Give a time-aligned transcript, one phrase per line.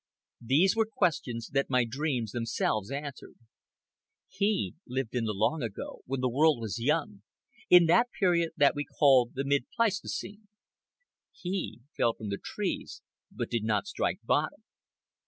[0.43, 3.35] These were questions that my dreams themselves answered.
[4.29, 7.21] He lived in the long ago, when the world was young,
[7.69, 10.47] in that period that we call the Mid Pleistocene.
[11.31, 14.63] He fell from the trees but did not strike bottom.